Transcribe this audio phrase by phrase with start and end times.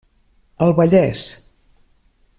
[0.67, 1.27] El Vallès.